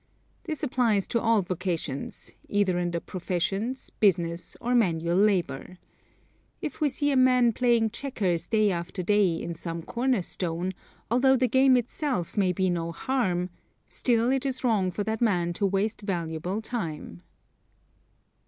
This 0.45 0.63
applies 0.63 1.05
to 1.05 1.21
all 1.21 1.43
vocations, 1.43 2.33
either 2.49 2.79
in 2.79 2.89
the 2.89 2.99
professions, 2.99 3.91
business, 3.91 4.57
or 4.59 4.73
manual 4.73 5.15
labor. 5.15 5.77
If 6.59 6.81
we 6.81 6.89
see 6.89 7.11
a 7.11 7.15
man 7.15 7.53
playing 7.53 7.91
checkers 7.91 8.47
day 8.47 8.71
after 8.71 9.03
day 9.03 9.35
in 9.39 9.53
some 9.53 9.83
corner 9.83 10.23
store, 10.23 10.71
although 11.11 11.37
the 11.37 11.47
game 11.47 11.77
itself 11.77 12.35
may 12.35 12.51
be 12.51 12.67
no 12.67 12.91
harm, 12.91 13.51
still 13.89 14.31
it 14.31 14.43
is 14.43 14.63
wrong 14.63 14.89
for 14.89 15.03
that 15.03 15.21
man 15.21 15.53
to 15.53 15.67
waste 15.67 16.01
valuable 16.01 16.63
time. 16.63 17.21